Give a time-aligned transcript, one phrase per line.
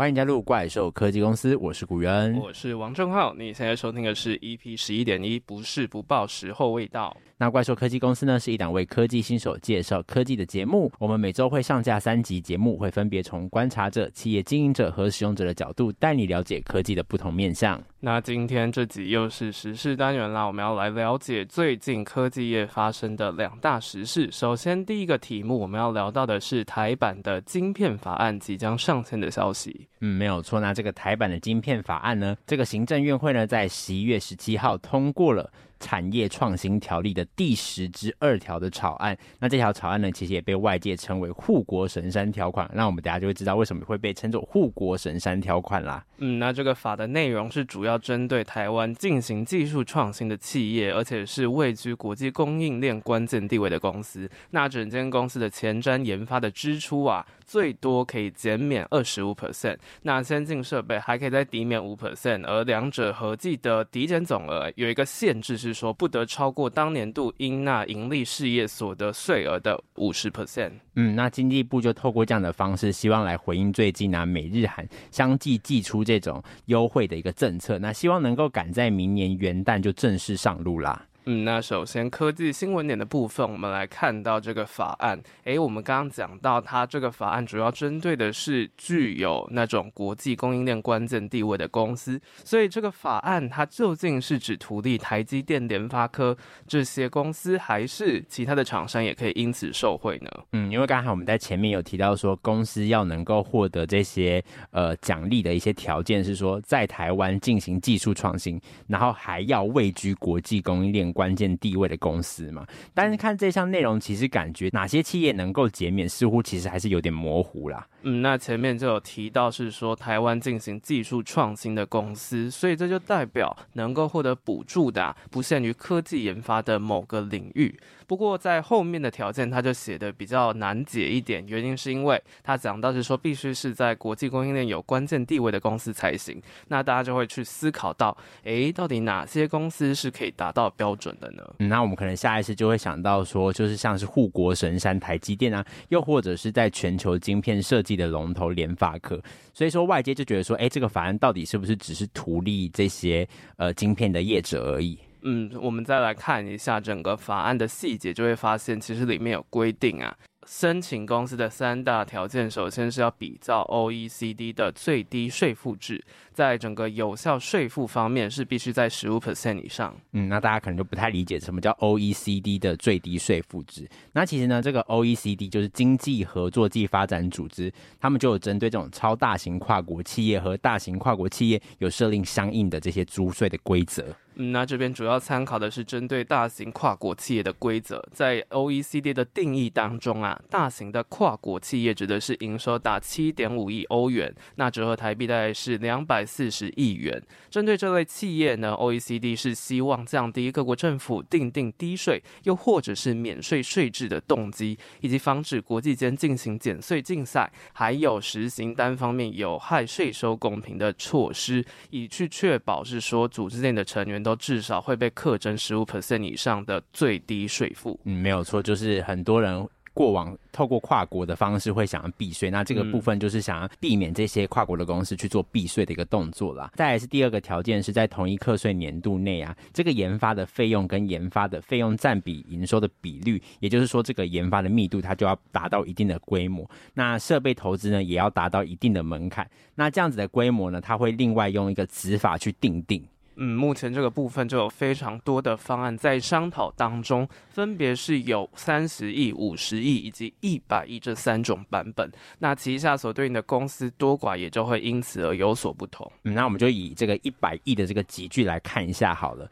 [0.00, 3.34] 欢迎加入怪兽科技公司，我是古元，我是王正浩。
[3.34, 7.14] 你现在收听的是 EP 十一点一，不是不报，时候未到。
[7.36, 10.90] 那怪兽科技公司呢，是一档为科技新手介绍科技的节目。
[10.98, 17.78] 我们每周会上架三集节目，会分别从观察者、企业经营者和使用者的角度，带你了解科技的不同面向。
[18.02, 24.26] 那今天这集又是时事单元啦，我们要来了解最近科技业发生的两大时事。
[24.32, 29.86] 首先，第一个题目我们要聊到的是台版的晶片法案即将上线的消息。
[30.00, 30.58] 嗯，没有错。
[30.58, 39.16] 那这个台版的晶片法案呢，这个行政院会呢，在十一月十七号通过了产业创新条例的第十之二条的草案。
[39.40, 42.70] 那这条草案呢，其实也被外界称为护国神山条款。
[42.72, 46.04] 那我们等下就会知道为什么会被称作护国神山条款啦。
[46.18, 54.30] 嗯，那这个法的内容是主要针对台湾进行技术创新的企业，而且是位居国际供应链关键地位的公司。
[54.50, 59.78] 那整间公司的前瞻研发的支出啊，最多可以减免二十五 percent。
[60.02, 70.72] 那先进设备还可以再抵免五 percent，而两者合计的抵减总额有一个限制，是说不得超过当年度应纳盈利事业所得税额的五十 percent。
[70.96, 81.06] 嗯，那经济部就透过这样的方式，希望来回应最近啊美日韩相继寄出这种优惠的一个政策，那希望能够赶在明年元旦就正式上路啦。
[81.26, 85.20] 嗯，那首先科技新闻点的部分，我们来看到这个法案。
[85.44, 92.18] 诶，我们刚刚讲到，它这个法案主要针对的是具有那种国际供应链关键地位的公司。
[92.42, 96.34] 所以这个法案它究竟是指图利台积电、联发科
[96.66, 100.30] 这些公司，还是其他的厂商也可以因此受惠呢？
[100.52, 111.09] 嗯，因为刚才我们在前面有提到说，公司要能够获得这些呃奖励的一些条件是说，在台湾进行技术创新，然后还要位居国际供应链。
[111.12, 117.86] 关键地位的公司嘛，但是看这项内容，其实感觉哪些企业能够减免，似乎其实还是有点模糊啦。
[118.02, 127.78] 嗯，那前面就有提到是说台湾进行技术创新的公司，所以这就代表能够获得补助的，不限于科技研发的某个领域。
[128.06, 136.42] 不过在后面的条件，他就写的比较难解一点，原因是因为他讲到是说必须是在国际供应链有关键地位的公司才行。
[136.68, 141.42] 那大家就会去思考到，诶，到底哪些公司是可以达到标准的呢？
[141.58, 149.20] 嗯，那我们可能下意识就会想到说，就是像是护国神山台积电啊，又或者是在全球晶片设计的龙头联发科。
[149.52, 154.98] 所以说外界就觉得说，诶，这个法案到底是不是只是图利这些呃晶片的业者而已？
[155.22, 160.16] 嗯，我们再来看一下整个法案的细节，就会发现其实里面有规定啊。
[160.46, 166.02] 申请公司的三大条件，首先是要比照 OECD 的最低税负制，
[166.32, 169.94] 在整个有效税负方面是必须在十五 percent 以上。
[170.12, 173.88] 嗯，那大家可能就不太理解什么叫 OECD 的最低税负制。
[174.12, 184.04] 那其实呢，这个 OECD 就是经济合作暨发展组织，他们就有针对这种超大型跨国企业和大型跨国企业有设定相应的这些租税的规则。
[184.36, 197.20] 嗯，那这边主要参考的是针对大型跨国企业的规则，在 OECD 的定义当中啊，大型的跨国企业指的是营收达七点五亿欧元，那折合台币大概是两百四十亿元。
[197.50, 214.20] 针对这类企业呢，OECD 是希望降低各国政府定定低税又或者是免税税制的动机，以及防止国际间进行减税竞赛，还有实行单方面有害税收公平的措施，以去确保是说组织内的成员。
[214.20, 217.98] 都至少会被课征十五 percent 以上的最低税负。
[218.04, 226.70] 嗯，没有错，就是很多人过往透过跨国的方式会想要避税，那这个部分就是想要避免这些跨国的公司去做避税的一个动作啦。
[226.76, 243.04] 再来是第二个条件，是在同一课税年度内啊，这个研发的费用跟研发的费用占比营收的比率，也就是说这个研发的密度它就要达到一定的规模，那设备投资呢也要达到一定的门槛，那这样子的规模呢，它会另外用一个执法去定定。
[243.42, 252.10] 嗯，目前这个部分就有非常多的方案在商讨当中，分别是有三十亿、五十亿以及一百亿这三种版本。
[252.38, 256.10] 那旗下所对应的公司多寡也就会因此而有所不同。
[256.24, 259.50] 嗯，那我们就以这个一百亿的这个集聚来看一下好了。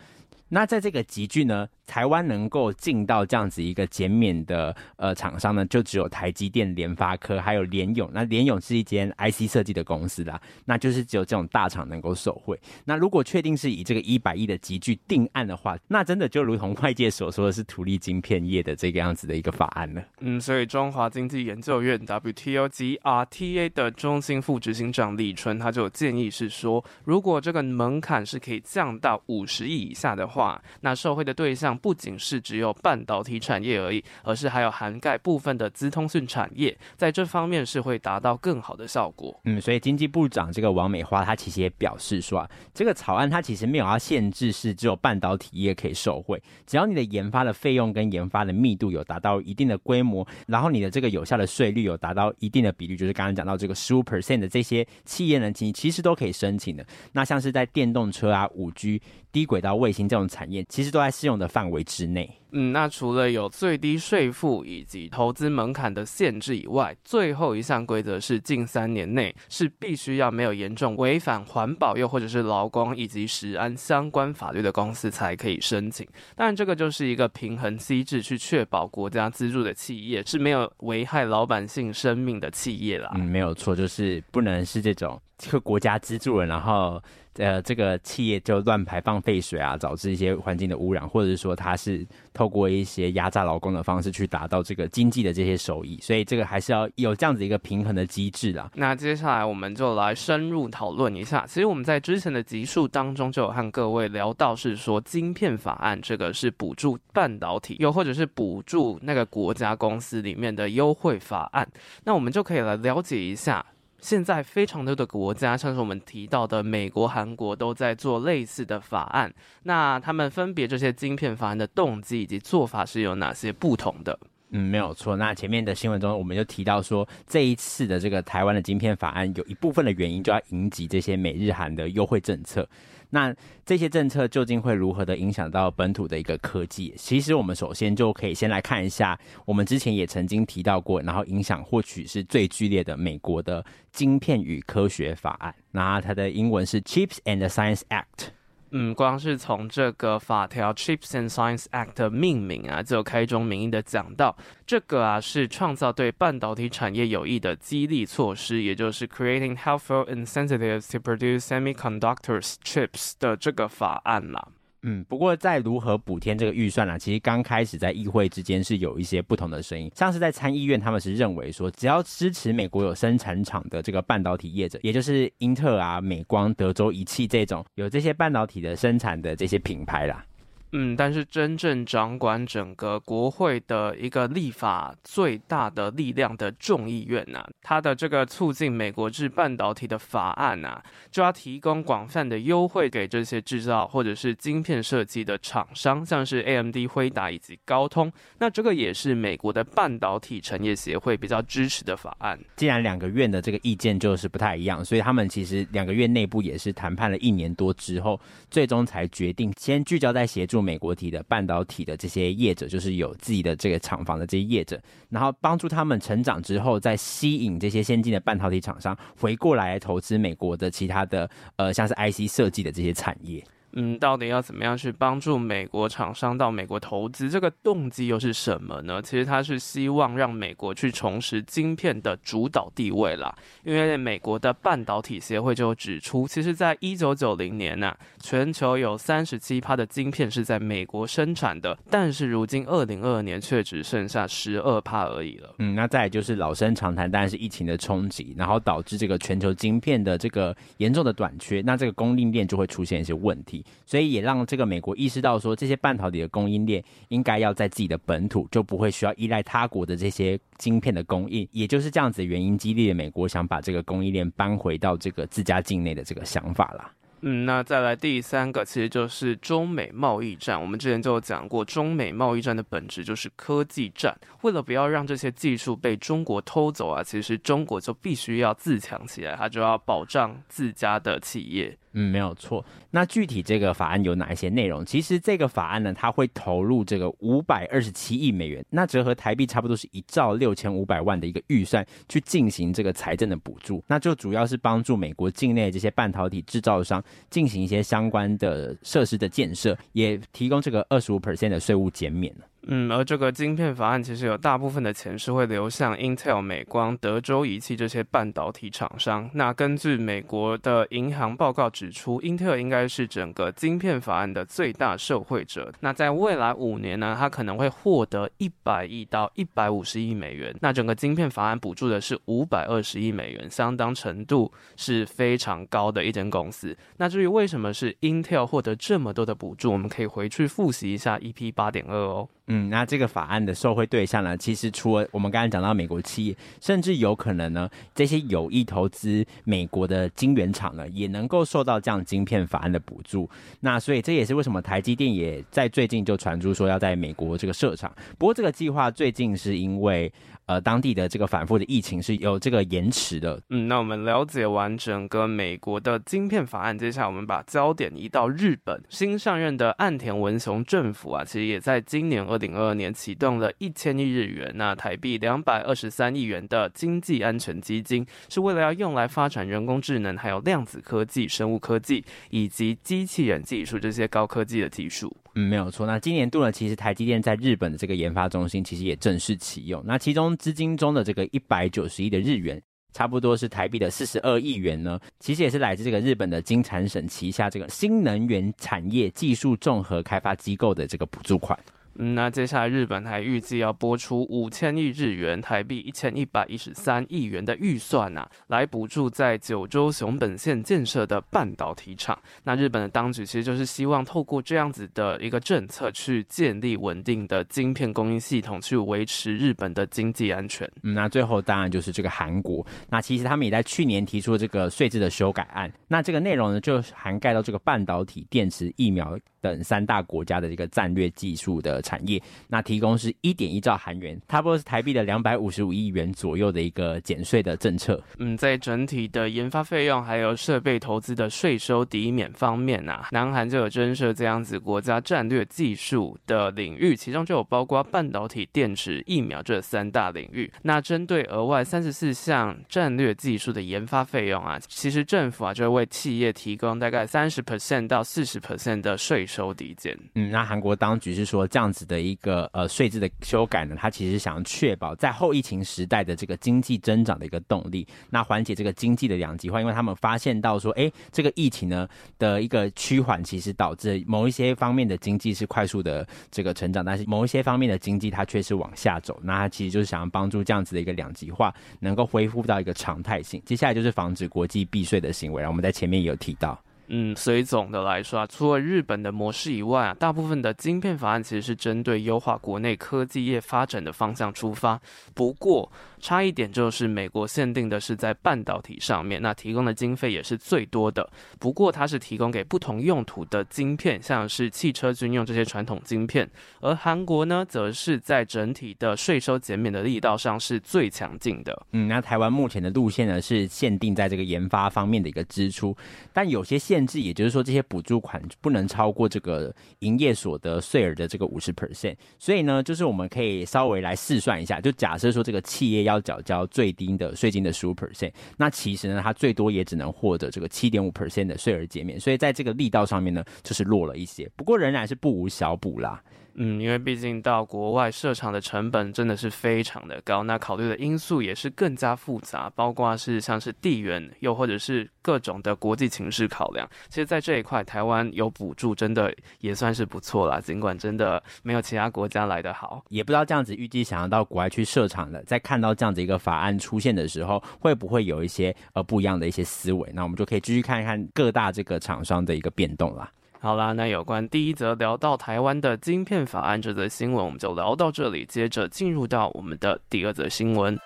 [0.48, 8.10] 那在这个集聚呢，台湾能够进到这样子一个减免的呃厂商呢，就只有台积电、联发科还有联咏。
[8.14, 12.58] 那联咏是一间 IC 设计的公司啦，那就是只有这种大厂能够受惠。
[12.86, 20.02] 那如果确定是以这个一百亿的集聚定案的话，那真的就如同外界所说的是图利晶片业的这个样子的一个法案了。
[20.20, 30.37] 嗯，所以中华经济研究院 WTO 及 RTA 的中心副执行长李春他就建议是说，如果这个门槛是可以降到五十亿以下的话。
[30.38, 30.62] 化。
[30.82, 39.40] 那受惠的对象不仅是只有半导体产业而已，而是还有涵盖部分的资通讯产业，在这方面是会达到更好的效果。
[39.46, 56.86] 嗯，所以经济部长这个王美花她其实也表示说啊，这个草案它其实没有要限制是只有半导体业可以受惠，只要你的研发的费用跟研发的密度有达到一定的规模，然后你的这个有效的税率有达到一定的比率，就是刚刚讲到这个十五 percent 的这些企业呢，其其实都可以申请的。
[57.12, 59.00] 那像是在电动车啊、五 G、
[59.32, 62.28] 低轨道卫星这种产业，其实都在适用的范围之内。
[62.52, 76.08] 嗯，那除了有最低税负以及投资门槛的限制以外，最后一项规则是近三年内是必须要没有严重违反环保又或者是劳工以及食安相关法律的公司才可以申请。
[76.34, 83.10] 当然，这个就是一个平衡机制，去确保国家资助的企业是没有危害老百姓生命的企业啦。
[83.14, 86.98] 嗯，没有错，就是不能是这种这个国家资助了，然后。
[87.38, 92.04] 呃，这个企业就乱排放废水啊，导致一些环境的污染，或者是说它是
[92.34, 98.68] 透过一些压榨劳工的方式去达到这个经济的这些收益，所以这个还是要有这样子一个平衡的机制啦。
[98.74, 101.44] 那接下来我们就来深入讨论一下。
[101.46, 111.68] 其实我们在之前的集数当中就有和各位聊到，是说晶片法案这个是补助半导体，又或者是补助那个国家公司里面的优惠法案。
[112.04, 113.64] 那我们就可以来了解一下。
[114.00, 119.32] 现在非常多的国家，像是我们提到的美国、韩国，都在做类似的法案。
[119.64, 124.18] 那他们分别这些晶片法案的动机以及做法是有哪些不同的？
[124.50, 125.16] 嗯，没有错。
[125.16, 132.66] 那前面的新闻中，我们就提到说，这一次的这个台湾的晶片法案，有一部分的原因就要迎击这些美日韩的优惠政策。
[133.10, 133.34] 那
[133.64, 136.94] 这些政策究竟会如何的影响到本土的一个科技？
[136.96, 145.54] 其实我们首先就可以先来看一下，我们之前也曾经提到过，然后影响或许是最剧烈的美国的晶片与科学法案。
[145.70, 148.37] 那它的英文是 Chips and Science Act。
[148.70, 154.36] 嗯，光是从这个法条 Chips and Science Act 的命名啊，就开宗明义的讲到，
[154.66, 164.48] 这个啊是创造对半导体产业有益的激励措施，也就是 Creating Helpful Incentives to Produce Semiconductors Chips 的这个法案啦。
[164.82, 166.98] 嗯，不过在如何补贴这个预算呢、啊？
[166.98, 180.24] 其实刚开始在议会之间是有一些不同的声音，像是在参议院，他们是认为说，只要支持美国有生产厂的这个半导体业者，也就是英特尔啊、美光、德州仪器这种有这些半导体的生产的这些品牌啦。
[180.72, 198.12] 嗯，但是真正掌管整个国会的一个立法最大的力量的众议院呐、啊，它的这个促进美国制半导体的法案呐、啊，就要提供广泛的优惠给这些制造或者是晶片设计的厂商，像是 AMD、辉达以及高通。
[198.38, 202.38] 那这个也是美国的半导体产业协会比较支持的法案。
[202.56, 210.57] 既然两个院的这个意见就是不太一样，所以他们其实两个院内部也是谈判了一年多之后，最终才决定先聚焦在协助。
[210.62, 223.44] 美国体的半导体的这些业者，就是有自己的这个厂房的这些业者，然后帮助他们成长之后，再吸引这些先进的半导体厂商回过来投资美国的其他的呃，像是 IC 设计的这些产业。
[223.72, 227.28] 嗯，到底要怎么样去帮助美国厂商到美国投资？
[227.28, 229.00] 这个动机又是什么呢？
[229.02, 233.34] 其实他是希望让美国去重拾晶片的主导地位啦。
[233.64, 245.54] 因为美国的半导体协会就指出，其实，在一九九零年呢、全球有三十七趴的晶片是在美国生产的，但是如今二零二二年却只剩下十二趴而已了。
[245.58, 253.57] 嗯，那再就是老生常谈，当然是疫情的冲击，然后导致这个全球晶片的这个严重的短缺，那这个供应链就会出现一些问题。
[253.86, 261.48] 所以也让这个美国意识到说，这些半导体的供应链应该要在自己的本土，就不会需要依赖他国的这些晶片的供应。
[261.52, 266.92] 也就是这样子的原因，激励了美国想把这个供应链搬回到这个自家境内的这个想法啦。
[267.22, 270.60] 嗯，那再来第三个，其实就是中美贸易战。
[270.60, 274.16] 我们之前就讲过，中美贸易战的本质就是科技战。
[274.42, 281.76] 为了不要让这些技术被中国偷走啊，其实中国就必须要自强起来，它就要保障自家的企业。
[281.92, 282.64] 嗯，没有错。
[282.90, 284.84] 那具体这个法案有哪一些内容？
[284.84, 293.82] 其实这个法案呢，它会投入这个五百二十七亿美元，那折合台币差不多是一兆六千五百万的一个预算，去进行这个财政的补助。
[293.88, 302.34] 那就主要是帮助美国境内这些半导体制造商进行一些相关的设施的建设，也提供这个二十五 percent 的税务减免。
[302.66, 309.30] 嗯，而这个晶片法案其实有大部分的钱是会流向 Intel、美光、德州仪器这些半导体厂商。
[309.32, 315.72] 那根据美国的银行报告指出，Intel 应该是整个晶片法案的最大受惠者。
[315.80, 320.54] 那在未来五年呢，它可能会获得一百亿到一百五十亿美元。
[320.60, 326.76] 那整个晶片法案补助的是五百二十亿美元，相当程度是非常高的一间公司。
[326.98, 332.28] 那至于为什么是 Intel 获得这么多的补助，我们可以回去复习一下 EP 八点二哦。
[332.48, 343.28] 嗯，那这个法案的受惠对象呢，其实除了我们刚才讲到美国企业，甚至有可能呢，这些有意投资美国的晶圆厂呢，也能够受到这样晶片法案的补助。
[343.60, 347.92] 那所以这也是为什么台积电也在最近就传出说要在美国这个设厂。
[348.18, 350.12] 不过这个计划最近是因为。
[350.48, 353.38] 呃，当地的这个反复的疫情是有这个延迟的。
[353.50, 358.82] 嗯，那我们了解完整个美国的晶片法案，接下来我们把焦点移到日本。
[358.88, 375.14] 新上任的岸田文雄政府啊，其实也在今年二零二二年启动了一千亿日元，那台币两百二十三亿元的经济安全基金，是为了要用来发展人工智能、还有量子科技、生物科技以及机器人技术这些高科技的技术。
[375.34, 375.86] 嗯，没有错。
[375.86, 379.82] 那今年度呢，其实台积电在日本的这个研发中心其实也正式启用。
[379.84, 382.60] 那其中资金中的这个一百九十亿的日元，
[382.92, 391.58] 差不多是台币的四十二亿元呢，其实也是来自这个日本的金产省旗下这个新能源产业技术综合开发机构的这个补助款。
[391.98, 402.18] 嗯，那接下来日本还预计要拨出五千亿日元，台币一千一百一十三亿元的预算呐、来补助在九州熊本县建设的半导体厂。
[402.44, 410.70] 那日本的当局其实就是希望透过这样子的一个政策，去建立稳定的晶片供应系统，去维持日本的经济安全。
[410.82, 412.64] 嗯，那最后当然就是这个韩国。
[412.88, 415.72] 那其实他们也在去年提出这个税制的修改案。
[415.88, 428.02] 那这个内容呢，就涵盖到这个半导体、电池、疫苗等三大国家的一个战略技术的产业，那提供是一点一兆韩元，差不多是台币的两百五十五亿元左右的一个减税的政策。
[428.18, 440.50] 嗯，在整体的研发费用还有设备投资的税收抵免方面、啊，南韩就有增设这样子国家战略技术的领域，其中就有包括半导体、电池、疫苗这三大领域。
[440.62, 449.96] 那针对额外三十四项战略技术的研发费用啊，其实政府啊就会为企业提供大概三十 percent 到四十 percent 的税收抵减。
[450.14, 461.86] 嗯，那韩国当局是说这样子的一个呃税制的修改呢，它其实想要确保在后疫情时代的这个经济增长的一个动力，那缓解这个经济的两极化，因为他们发现到说，哎，这个疫情呢
[462.18, 473.42] 的一个趋缓，其实导致某一些方面的经济是快速的这个成长，但是某一些方面的经济它却是往下走，那它其实就是想要帮助这样子的一个两极化能够恢复到一个常态性。
[473.44, 476.58] 接下来就是防止国际避税的行为，然后我们在前面也有提到。
[476.88, 484.80] 嗯，所以总的来说啊，除了日本的模式以外啊，大部分的晶片法案其实是针对优化国内科技业发展的方向出发。
[485.14, 491.06] 不过，差一点就是美国限定的是在半导体上面，那提供的经费也是最多的。
[491.38, 496.26] 不过，它是提供给不同用途的晶片，像是汽车、军用这些传统晶片。
[496.60, 501.66] 而韩国呢，则是在整体的税收减免的力道上是最强劲的。
[501.72, 505.76] 嗯，那台湾目前的路线呢，是限定在这个研发方面的一个支出，
[506.14, 506.77] 但有些限。
[506.78, 511.96] 甚至，也就是说，这些补助款不能超过这个营业所得税额的这个五十 percent。
[512.20, 521.98] 所以呢，就是我们可以稍微来试算一下，就假设说这个企业要缴交最低的税金的十五 percent，那其实呢，它最多也只能获得这个七点五 percent 的税额减免。
[521.98, 524.30] 所以在这个力道上面呢，就是弱了一些。
[524.36, 526.00] 不过仍然是不无小补啦。
[526.40, 536.64] 嗯，因为毕竟到国外设厂的成本真的是非常的高，那考虑的因素也是更加复杂，包括是像是地缘，又或者是各种的国际情势考量。
[536.88, 540.40] 其实，在这一块，台湾有补助，真的也算是不错啦。
[540.40, 549.90] 尽管真的没有其他国家来得好，也不知道这样子预计想要到国外去设厂的，在看到这样子一个法案出现的时候，会不会有一些呃不一样的一些思维？
[549.92, 553.10] 那我们就可以继续看一看各大这个厂商的一个变动啦。
[553.40, 558.26] 好啦，那有关第一则聊到台湾的晶片法案这则新闻，我们就聊到这里。
[558.26, 560.76] 接着进入到我们的第二则新闻。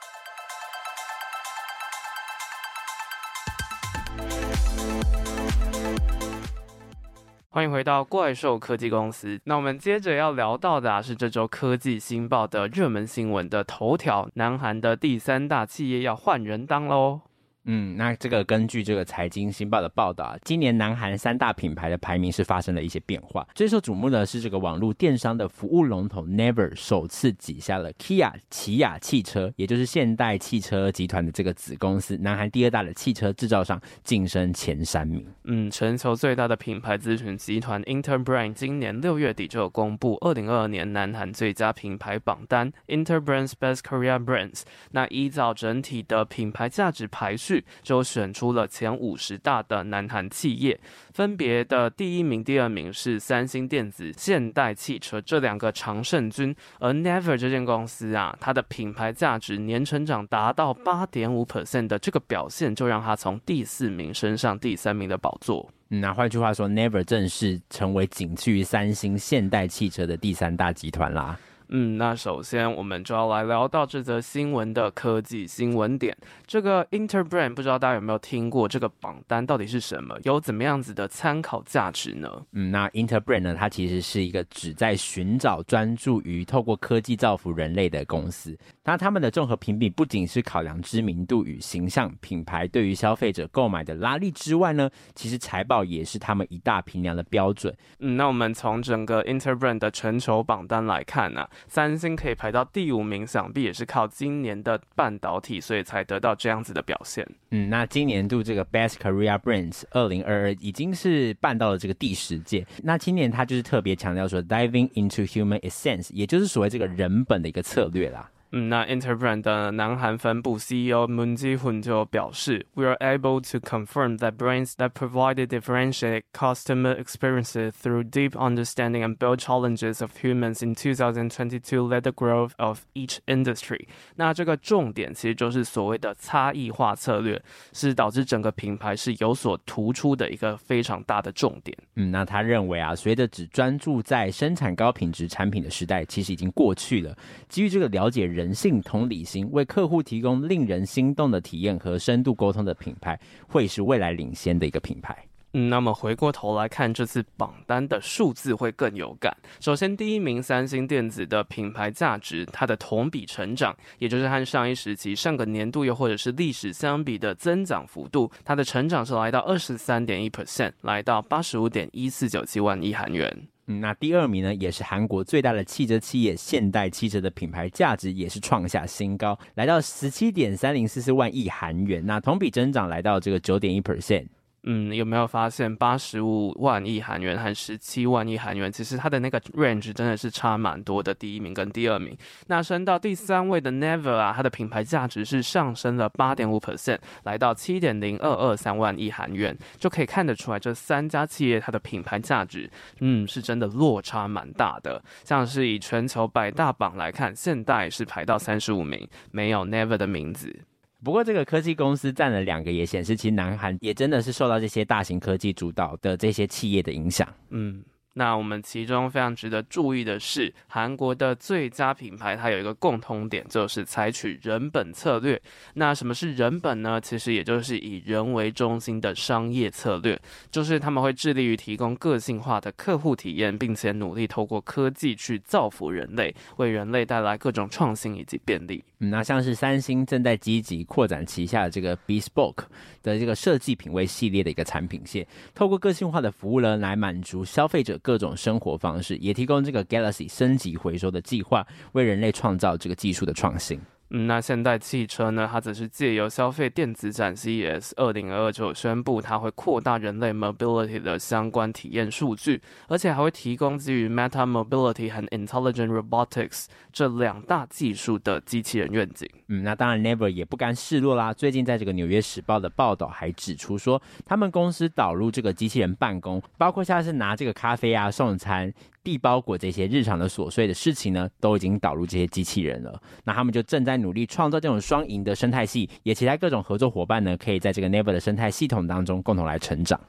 [7.49, 9.41] 欢迎回到怪兽科技公司。
[9.45, 17.23] 那我们接着要聊到的啊，是这周科技新报的热门新闻的头条：南韩的第三大企业要换人当喽。
[17.65, 23.47] 嗯，那这个根据这个财经新报的报道，今年南韩三大品牌的排名是发生了一些变化。
[23.55, 35.25] 最受瞩目的是这个网络电商的服务龙头 Never 首次挤下了 Kia 起亚汽车，也就是现代汽车集团的这个子公司，南韩第二大的汽车制造商，晋升前三名。
[35.45, 44.63] 嗯，全球最大的品牌咨询集团 Interbrand 今年六月底就有公布二零二二年南韩最佳品牌榜单 Interbrand's Best Korea Brands。
[44.91, 47.52] 那依照整体的品牌价值排序。
[47.83, 50.79] 就选出了前五十大的南韩企业，
[51.13, 65.69] 分别的第一名、第二名是三星电子、现代汽车这两个常胜军，而 Never 这间公司啊，它的品牌价值年成长达到八点五 percent 的这个表现，就让它从第四名升上第三名的宝座。
[65.89, 71.39] 那换句话说，Never 正式成为仅次于三星、现代汽车的第三大集团啦。
[71.75, 76.15] 嗯，那首先我们就要来聊到这则新闻的科技新闻点。
[76.47, 78.69] 这个 Interbrand 不知道大家有没有听过？
[78.69, 80.15] 这个榜单到底是什么？
[80.25, 82.31] 有怎么样子的参考价值呢？
[82.53, 88.55] 嗯，那 Interbrand 呢，它其实是一个旨在寻找专注于透过科技造福人类的公司。
[88.85, 97.75] 那他们的综合评比不仅是考量知名度与形象品牌对于消费者购买的拉力之外呢，其实财报也是他们一大评量的标准。
[98.01, 101.51] 嗯，那我们从整个 Interbrand 的全球榜单来看呢、啊。
[101.69, 107.27] 三星可以排到第五名，想必也是靠今年的半导体，所以才得到这样子的表现。
[107.51, 112.67] 嗯，那今年度这个 Best Korea Brands 二零二二已经是办到了这个第十届。
[112.83, 118.31] 那今年他就是特别强调说，Diving into Human Essence，也就是所谓这个人本的一个策略啦。
[118.54, 126.24] 嗯，那 Interbrand 的南韩分部 CEO Moon Ji-hoon 就表示，We are able to confirm that brands that provided differentiated
[126.32, 132.52] customer experiences through deep understanding and bold challenges of humans in 2022 led the growth
[132.56, 133.86] of each industry。
[134.16, 137.44] 那这个重点其实就是所谓的差异化策略，
[137.74, 141.78] 是导致整个品牌是有所突出的一个非常大的重点。
[141.96, 147.14] 嗯，那他认为啊，随着只专注在生产高品质产品的时代，其实已经过去了。
[147.50, 148.38] 基于这个了解人。
[148.43, 155.17] 人性同理心，为客户提供令人心动的体验和深度沟通的品牌，会是未来领先的一个品牌。
[155.53, 159.33] 嗯，那么回过头来看这次榜单的数字会更有感。
[159.61, 173.47] 首先，第一名三星电子的品牌价值，它的同比成长，也就是和上一时期、上个年度又或者是历史相比的增长幅度，它的成长是来到二十三点一 percent，来到八十五点一四九七万亿韩元。
[173.67, 184.27] 嗯，那第二名呢，也是韩国最大的汽车企业现代汽车的品牌价值也是创下新高，来到十七点三零四四万亿韩元，那同比增长来到这个九点一 percent。
[184.65, 191.13] 嗯，有没有发现八十五万亿韩元和十七万亿韩元，其实它的那个 range 真的是差蛮多的。
[191.13, 192.17] 第一名跟第二名，
[192.47, 205.03] 那升到第三位的 Never 啊，它的品牌价值是上升了八点五 percent，来到七点零二二三万亿韩元，就可以看得出来这三家企业它的品牌价值，嗯，是真的落差蛮大的。
[205.25, 210.61] 像是以全球百大榜来看，现代是排到三十五名，没有 Never 的名字。
[211.05, 217.27] 不过，这个科技公司占了两个，也显示其实南韩也真的是受到这些大型科技主导的这些企业的影响。
[217.51, 217.83] 嗯。
[218.15, 225.41] 那我们其中非常值得注意的是，韩国的最佳品牌它有一个共通点，就是采取人本策略。
[225.75, 227.01] 那什么是人本呢？
[227.01, 230.21] 其实也就是以人为中心的商业策略，
[230.51, 238.85] 就是他们会致力于提供个性化的客户体验，并且努力透过科技去造福人类，为人类带来各种创新以及便利。
[238.99, 242.65] 那像是三星正在积极扩展旗下的这个 Bespoke
[243.03, 247.99] 的这个设计品味系列的一个产品线，透过个性化的服务呢，来满足消费者。
[248.03, 253.81] 各种生活方式，也提供这个 Galaxy 升级回收的计划，为人类创造这个技术的创新。
[254.15, 255.49] 嗯，那现代汽车呢？
[255.51, 269.27] 它则是借由消费电子展 CES 二零二二就宣布，它会扩大人类 mobility 的相关体验数据，而且还会提供基于 Meta Mobility 和 Intelligent Robotics 这两大技术的机器人愿景。
[269.49, 271.33] 嗯，那当然 Never 也不甘示弱啦。
[271.33, 278.71] 最近在这个纽约时报的报道还指出说，他们公司导入这个机器人办公，包括像是拿这个咖啡啊、送餐。
[279.05, 283.03] 地包裹这些日常的琐碎的事情呢，都已经导入这些机器人了。
[283.25, 290.01] 那他们就正在努力创造这种双赢的生态系，也期待各种合作伙伴呢，可以在这个 Never 的生态系统当中共同来成长。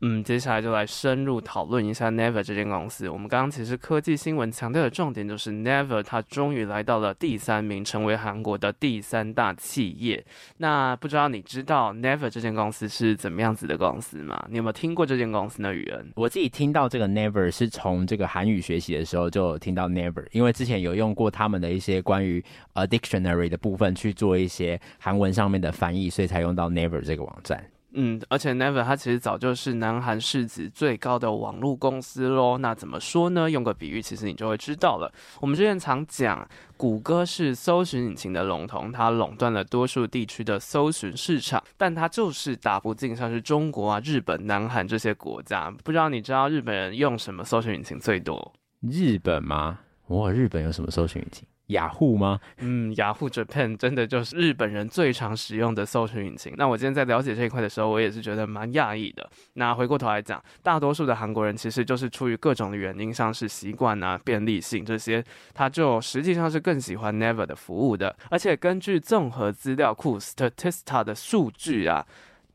[0.00, 3.08] 嗯，接下来就来深入讨论一下 Never 这间公司。
[3.08, 10.22] 我们刚刚其实科技新闻强调的重点就是 Never，它终于来到了第三名，成为韩国的第三大企业。
[10.58, 14.44] 那不知道你知道 Never 这间公司是怎么样子的公司吗？
[14.50, 15.72] 你有没有听过这间公司呢？
[15.72, 27.64] 语恩，我自己听到这个 Never 是从这个韩语学习的时候就听到 Never，因为之前有用过他们的一些关于呃 dictionary 的部分去做一些韩文上面的翻译，所以才用到 Never 这个网站。
[27.96, 32.58] 嗯，而且 Never 它其实早就是南韩市值最高的网络公司喽。
[32.58, 33.48] 那怎么说呢？
[33.48, 35.12] 用个比喻，其实你就会知道了。
[35.40, 45.70] 我们之前常讲，谷歌是搜寻引擎的龙头，它垄断了多数地区的搜寻市场，但它就是打不进像是中国啊、日本、南韩这些国家。
[45.84, 48.52] 不知道你知道日本人用什么搜寻引擎最多？
[48.80, 49.78] 日本吗？
[50.08, 51.46] 哇，日本有什么搜寻引擎？
[51.68, 52.38] 雅虎吗？
[52.58, 56.52] 嗯，雅虎 Japan 真的就是日本人最常使用的搜寻引擎。
[56.56, 59.28] 那我今天在了解这一块的时候，我也是觉得蛮讶异的。
[59.54, 65.24] 那回过头来讲，大多数的韩国人其实就是出于各种的原因，像是习惯啊、便利性这些，
[65.54, 68.14] 他就实际上是更喜欢 Never 的服务的。
[68.30, 72.06] 而且根据综合资料库 Statista 的数据啊，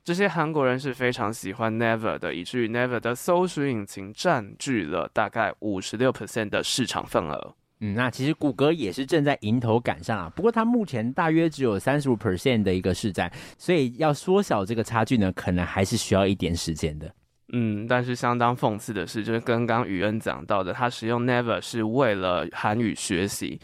[0.04, 7.56] 这些韩国人是非常喜欢 Never 的，以至于 Never 的搜索引擎占据了大概五十六 percent 的市场份额。
[7.82, 17.10] 嗯，那其实谷歌也是正在迎头赶上啊，不过它目前大约只有三十五 percent 的一个市占，所以要缩小这个差距呢，可能还是需要一点时间的。
[17.54, 23.60] 嗯，但是相当讽刺的是，就是刚刚宇恩讲到的，他使用 Never 是为了韩语学习。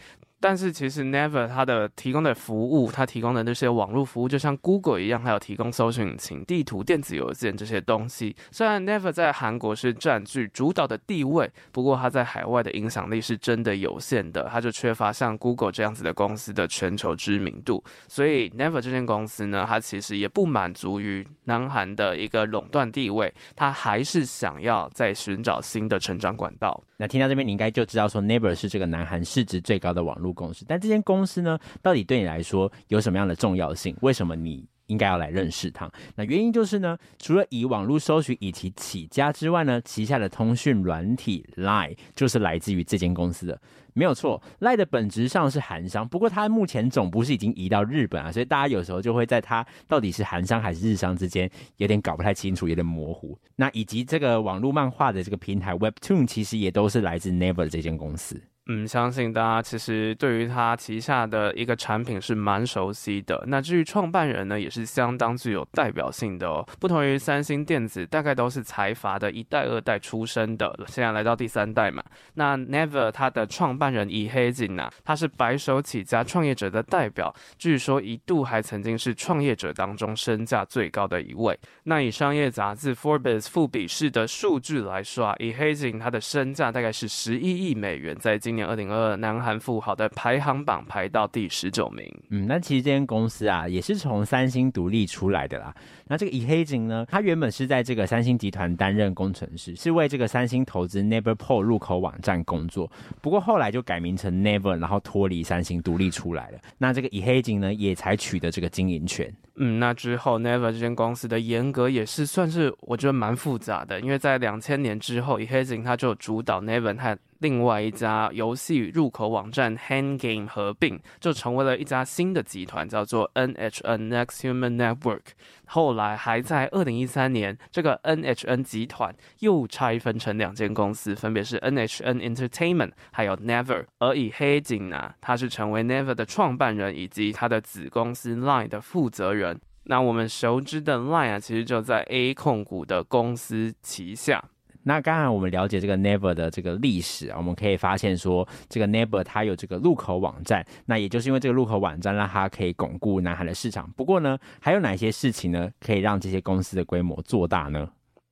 [0.48, 8.36] 但是其实，NEVER 它的提供的服务，它提供的那些网络服务，就像 Google 一样，还有提供搜寻引擎、地图、电子邮件这些东西。
[8.52, 17.82] 虽然 NEVER 在韩国是占据主导的地位，不过它在海外的影响力是真的有限的，它就缺乏像 Google 这样子的公司的全球知名度。
[18.06, 26.80] 所以，NEVER 这间公司呢，它其实也不满足于南韩的一个垄断地位，它还是想要再寻找新的成长管道。
[26.98, 30.64] 那听到这边，你应该就知道说，NEVER 是这个南韩市值最高的网络公司。
[30.68, 33.96] 但这间公司呢，到底对你来说有什么样的重要性？
[34.02, 35.90] 为什么你应该要来认识它？
[36.14, 43.60] 那原因就是呢，除了以网络搜寻以其起家之外呢，旗下的通讯软体 Line 就是来自于这间公司的。
[43.94, 53.38] 没有错，LINE 的本质上是韩商，不过它目前总部是已经移到日本啊，所以大家有时候就会在它到底是韩商还是日商之间有点搞不太清楚，有点模糊。
[53.56, 58.38] 那以及这个网络漫画的这个平台 Webtoon，其实也都是来自 Naver 这间公司。
[58.68, 63.40] 嗯，相信大家其实对于他旗下的一个产品是蛮熟悉的。
[63.46, 66.66] 那至于创办人呢，也是相当具有代表性的哦。
[66.80, 72.02] 不同于三星电子，大概都是财阀的一代、二代出身的，现在来到第三代嘛。
[72.34, 81.56] 那 Never 他的创办人李黑金呐，他是白手起家创业者的代表，据说一度还曾经是创业者当中身价最高的一位。
[81.84, 92.04] 那以商业杂志 Forbes 富比士的数据来说啊，李黑金他的身价大概是十一亿美元，在今年二零二二南韩富豪的排行榜排到第十九名。
[92.30, 95.72] 嗯，那其实这间公司啊，也是从三星独立出来的啦。
[96.08, 102.90] 那这个李黑井呢，他原本是在这个三星集团担任工程师，是为这个三星投资 Naverport 入口网站工作。
[103.20, 106.58] 不过后来就改名成 Never，然后脱离三星独立出来了。
[106.78, 109.32] 那这个李黑井呢，也才取得这个经营权。
[109.56, 125.20] 嗯，那之后 Never 这间公司的严格也是算是我觉得蛮复杂的，因为在两千年之后，李黑井他就主导 Never 和另外一家游戏入口网站 HanGame 合并，就成为了一家新的集团，叫做 NHN Next Human Network。
[125.66, 133.84] 后来还在二零一三年，这个 NHN 集团又拆分成两间公司，分别是 NHN Entertainment 还有 Never。
[133.98, 139.60] 而以黑井呢，他是成为 Never 的创办人以及他的子公司 Line 的负责人。
[139.88, 144.42] 那我们熟知的 Line 啊，其实就在 A 控股的公司旗下。
[144.88, 153.90] 那刚才我们了解这个 Never 的这个历史，我们可以发现说，这个 Never 它有这个入口网站，那也就是因为这个入口网站让它可以巩固南海的市场。
[153.96, 157.88] 不过呢，还有哪些事情呢，可以让这些公司的规模做大呢？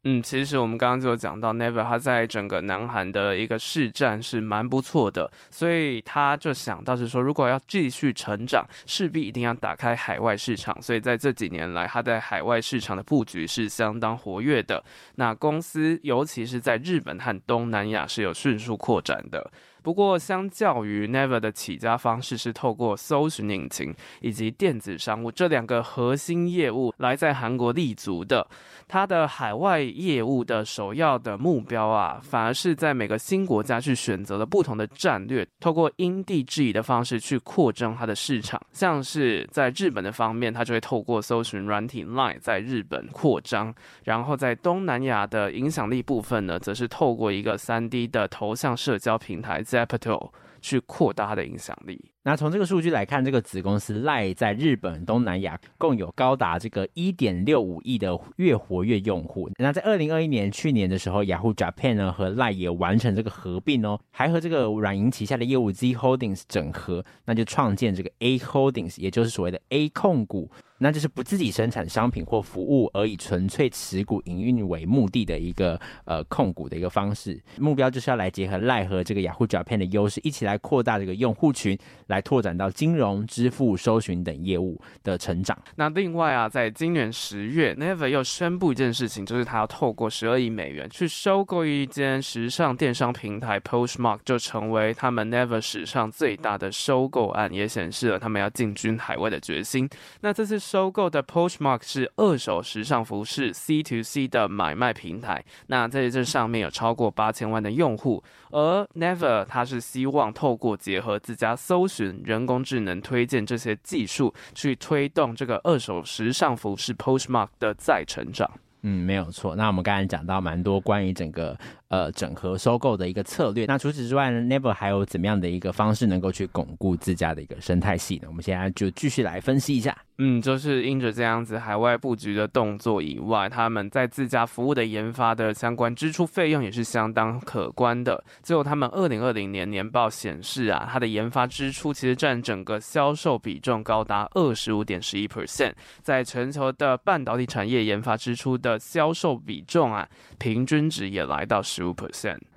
[0.07, 10.77] 嗯，其实我们刚刚就有讲到，Never 他在整个南韩的一个市占是蛮不错的，所以他就想到是说，如果要继续成长，势必一定要打开海外市场。
[10.83, 14.85] 所以在这几年来，他在海外市场的布局是相当活跃的。
[15.15, 19.51] 那公司尤其是在日本和东南亚是有迅速扩展的。
[19.85, 28.49] 不过，相较于 Naver 的起家方式是透过搜寻引擎以及电子商务这两个核心业务来在韩国立足的，
[28.89, 38.59] 它的海外业务的首要的目标啊，反而是在每个新国家去选择了不同的战略，透过因地制宜的方式去扩张它的市场。
[38.73, 52.14] 像是在日本的方面，它就会透过搜寻软体 Line 在日本扩张，然后在东南亚的影响力部分呢，则是透过一个 3D 的头像社交平台 Zapato 去扩大它的影响力。
[52.27, 59.51] 那从这个数据来看，这个子公司 Line 在日本、东南亚共有高达这个一点六五亿的月活跃用户。
[59.59, 70.51] 那在二零二一年去年的时候雅虎 Japan 呢和 Line 也完成这个合并哦，还和这个软银旗下的业务 Z Holdings 整合，那就创建这个 A Holdings，也就是所谓的 A 控股。
[70.79, 77.41] 那就是不自己生产商品或服务，而以纯粹持股营运为目的的一个呃控股的一个方式。
[77.59, 85.57] 目标就是要来结合 LINE 和这个雅虎 Japan 的优势，一起来扩大这个用户群，来来拓展到金融、支付、搜寻等业务的成长。
[85.77, 99.89] 那另外啊，在今年十月，Never 又宣布一件事情，就是他要透过十二亿美元去收购一间时尚电商平台 Poshmark，就成为他们 Never 史上最大的收购案，也显示了他们要进军海外的决心。
[100.21, 100.55] 那这次。
[100.75, 118.51] 收购的 Poshmark 是二手时尚服饰 C to C 的买卖平台，那在这上面有超过八千万的用户，而 Never 它是希望透过结合自家搜寻、人工智能推荐这些技术，去推动这个二手时尚服饰 Postmark 的再成长。
[118.83, 119.57] 嗯，没有错。
[119.57, 121.59] 那我们刚才讲到蛮多关于整个。
[121.95, 123.67] 呃，整合收购的一个策略。
[123.67, 128.23] 那除此之外呢，Never 还有怎么样的一个方式能够去巩固自家的一个生态系呢？
[128.27, 129.97] 我们现在就继续来分析一下。
[130.19, 138.25] 嗯，就是因着这样子海外布局的动作以外，他们在自家服务的研发的相关支出费用也是相当可观的。
[138.43, 151.84] 最后，他们二零二零年年报显示啊，它的研发支出其实占整个销售比重高达二十五点十一 percent，在全球的半导体产业研发支出的销售比重啊，平均值也来到十。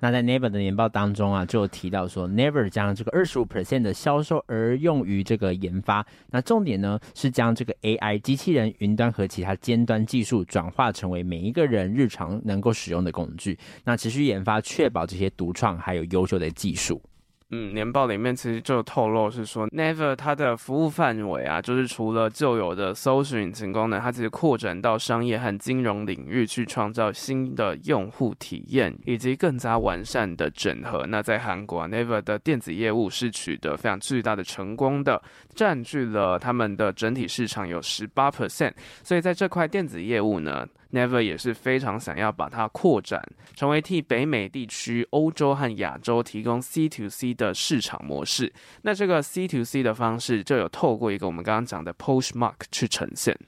[0.00, 6.06] 那在 Never 的年报当中啊，就提到说，Never 将这个二十五 percent 的销售额用于这个研发。
[6.30, 13.58] 那重点呢是将这个 AI 机器人、云端和其他尖端技术转化成为每一个人日常能够使用的工具。
[13.84, 17.02] 那持续研发，确保这些独创还有优秀的技术。
[17.50, 31.06] 嗯，年报里面其实就透露是说，Naver 它的服务范围啊，就是除了旧有的搜寻引擎功能，它其实扩展到商业和金融领域去创造新的用户体验，以及更加完善的整合。
[31.06, 35.22] 那在韩国啊，Naver 的电子业务是取得非常巨大的成功的，
[35.54, 38.74] 占据了他们的整体市场有十八 percent。
[39.02, 40.66] 所以在这块电子业务呢。
[40.90, 43.22] Never 也是非常想要把它扩展，
[43.54, 48.52] 成为替北美地区、欧洲和亚洲提供 C to C 的市场模式。
[48.82, 53.38] 那这个 C to C 的方式，就有透过一个我们刚刚讲的 Poshmark 去呈现。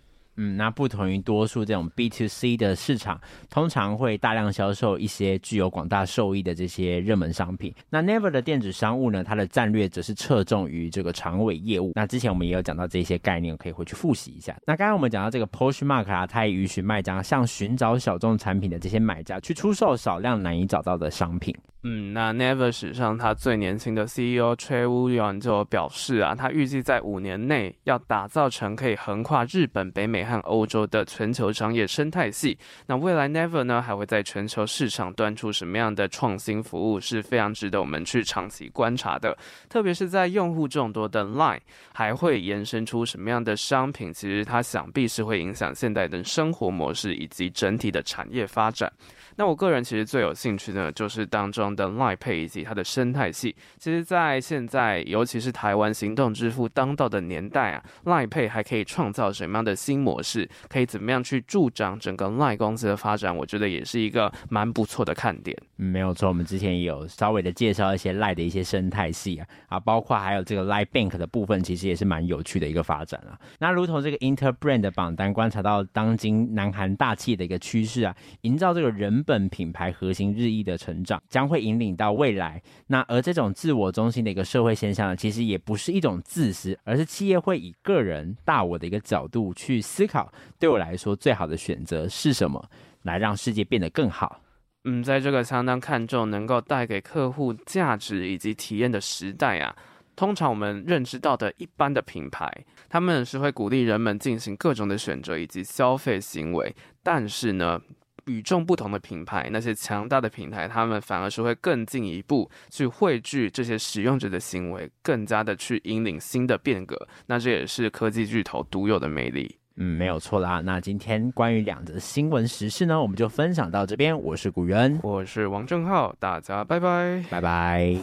[0.43, 7.75] 嗯，那不同于多数这种 B to C 的市场，通常会大量销售一些具有广大受益的这些热门商品。
[7.91, 11.93] 那 Never 的电子商务呢，它的战略则是侧重于这个长尾业务。
[11.95, 14.57] 那之前我们也有讲到这些概念，可以回去复习一下。
[14.67, 21.55] 那刚刚我们讲到这个 Poshmark 啊，它也允许卖家向寻找小众产品的这些买家去出售少量难以找到的商品。
[21.83, 32.57] 嗯，那 Never 史上他最年轻的 CEO Choi Woo-yeon 就表示啊，他预计在五年内要打造成可以横跨日本、北美和欧洲的全球商业生态系。
[32.87, 39.37] 那未来 Never 呢，还会在全球市场端出什么样的创新服务，是非常值得我们去长期观察的。
[39.69, 41.61] 特别是在用户众多的 Line，
[41.93, 44.13] 还会延伸出什么样的商品？
[44.13, 48.93] 其实它想必是会影响现代的生活模式以及整体的产业发展。
[49.37, 53.55] 那我个人其实最有兴趣的，就是当中的 Line Pay 以及它的生态系。
[53.79, 60.49] 其实，在现在，尤其是台湾行动支付当道的年代啊，Line Pay 还可以创造什么样的新模是？
[60.69, 63.37] 可以怎么样去助长整个 Line 公司的发展？
[63.37, 65.57] 我觉得也是一个蛮不错的看点。
[65.77, 73.39] 没有错，我们之前也有稍微的介绍一些 Line 的一些生态系啊，啊，包括还有这个 Line Bank 的部分，其实也是蛮有趣的一个发展啊。
[73.61, 79.21] 那如同这个 Interbrand 的榜单观察到，当今南韩大企的一个趋势啊，营造这个人。
[79.31, 82.61] 本品牌核心日益的成长，将会引领到未来。
[82.87, 92.71] 那而这种自我中心的一个社会现象呢，其实也不是一种自私，而是企业会以个人大我的一个角度去思考，对我来说最好的选择是什么，
[93.03, 94.41] 来让世界变得更好。
[94.85, 99.77] 嗯，在这个相当看重能够带给客户价值以及体验的时代啊，
[100.17, 102.51] 通常我们认知到的一般的品牌，
[102.89, 107.79] 他们是会鼓励人们进行各种的选择以及消费行为，但是呢。
[108.27, 117.09] 与众不同的品牌，那些强大的平台，他们反而是会更进一步去汇聚这些使用者的行为，更加的去引领新的变革。
[117.27, 119.57] 那这也是科技巨头独有的魅力。
[119.83, 120.61] 嗯，没有错啦。
[120.63, 124.17] 那今天关于两则新闻时事呢，我们就分享到这边。
[124.23, 127.97] 我是古元，我是王正浩，大家拜拜，拜拜。